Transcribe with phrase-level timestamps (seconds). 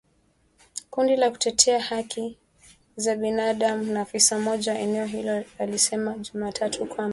[0.89, 2.37] Kundi la kutetea haki
[2.95, 7.09] za binadamu na afisa mmoja wa eneo hilo alisema Jumatatu kwamba.